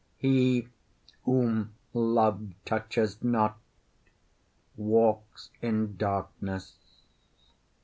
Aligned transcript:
he 0.17 0.67
whom 1.25 1.75
Love 1.93 2.53
touches 2.65 3.21
not 3.23 3.59
walks 4.75 5.51
in 5.61 5.95
darkness. 5.95 6.73